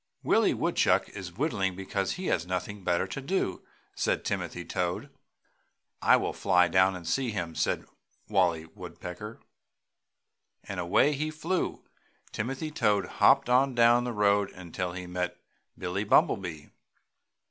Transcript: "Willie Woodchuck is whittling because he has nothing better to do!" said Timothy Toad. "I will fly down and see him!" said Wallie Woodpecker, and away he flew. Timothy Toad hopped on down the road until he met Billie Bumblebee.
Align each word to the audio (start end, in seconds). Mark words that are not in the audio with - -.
"Willie 0.23 0.55
Woodchuck 0.55 1.09
is 1.09 1.37
whittling 1.37 1.75
because 1.75 2.13
he 2.13 2.25
has 2.25 2.47
nothing 2.47 2.83
better 2.83 3.05
to 3.05 3.21
do!" 3.21 3.61
said 3.93 4.25
Timothy 4.25 4.65
Toad. 4.65 5.11
"I 6.01 6.17
will 6.17 6.33
fly 6.33 6.67
down 6.67 6.95
and 6.95 7.07
see 7.07 7.29
him!" 7.29 7.53
said 7.53 7.85
Wallie 8.27 8.65
Woodpecker, 8.65 9.39
and 10.63 10.79
away 10.79 11.13
he 11.13 11.29
flew. 11.29 11.83
Timothy 12.31 12.71
Toad 12.71 13.05
hopped 13.21 13.47
on 13.47 13.75
down 13.75 14.03
the 14.03 14.11
road 14.11 14.49
until 14.53 14.93
he 14.93 15.05
met 15.05 15.37
Billie 15.77 16.03
Bumblebee. 16.05 16.69